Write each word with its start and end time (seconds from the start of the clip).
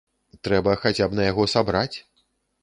Трэба 0.47 0.73
хаця 0.85 1.05
б 1.11 1.19
на 1.19 1.27
яго 1.27 1.47
сабраць. 1.55 1.97